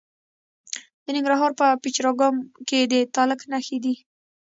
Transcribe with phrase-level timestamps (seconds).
[1.03, 2.35] د ننګرهار په پچیر اګام
[2.67, 3.95] کې د تالک نښې دي.